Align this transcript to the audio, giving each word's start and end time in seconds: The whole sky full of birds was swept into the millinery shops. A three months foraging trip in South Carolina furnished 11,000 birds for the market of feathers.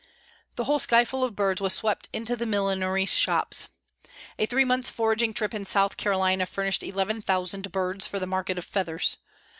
The 0.55 0.63
whole 0.63 0.79
sky 0.79 1.05
full 1.05 1.23
of 1.23 1.35
birds 1.35 1.61
was 1.61 1.73
swept 1.75 2.09
into 2.11 2.35
the 2.35 2.47
millinery 2.47 3.05
shops. 3.05 3.67
A 4.39 4.47
three 4.47 4.65
months 4.65 4.89
foraging 4.89 5.31
trip 5.31 5.53
in 5.53 5.63
South 5.63 5.95
Carolina 5.95 6.47
furnished 6.47 6.81
11,000 6.81 7.71
birds 7.71 8.07
for 8.07 8.17
the 8.17 8.25
market 8.25 8.57
of 8.57 8.65
feathers. 8.65 9.17